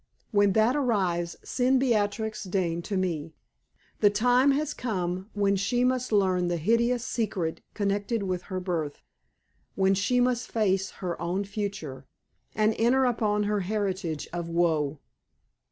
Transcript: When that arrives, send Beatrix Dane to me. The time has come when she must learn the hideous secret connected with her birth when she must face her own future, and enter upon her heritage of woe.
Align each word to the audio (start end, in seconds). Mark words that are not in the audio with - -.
When 0.31 0.53
that 0.53 0.75
arrives, 0.75 1.35
send 1.43 1.79
Beatrix 1.79 2.43
Dane 2.45 2.81
to 2.81 2.97
me. 2.97 3.35
The 3.99 4.09
time 4.09 4.49
has 4.49 4.73
come 4.73 5.29
when 5.35 5.55
she 5.55 5.83
must 5.83 6.11
learn 6.11 6.47
the 6.47 6.57
hideous 6.57 7.05
secret 7.05 7.61
connected 7.75 8.23
with 8.23 8.41
her 8.49 8.59
birth 8.59 9.03
when 9.75 9.93
she 9.93 10.19
must 10.19 10.51
face 10.51 10.89
her 11.05 11.21
own 11.21 11.43
future, 11.43 12.07
and 12.55 12.73
enter 12.79 13.05
upon 13.05 13.43
her 13.43 13.59
heritage 13.59 14.27
of 14.33 14.49
woe. 14.49 14.97